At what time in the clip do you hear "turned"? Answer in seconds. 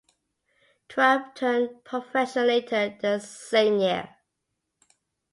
1.35-1.83